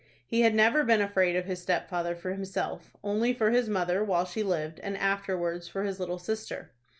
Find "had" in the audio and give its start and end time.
0.41-0.55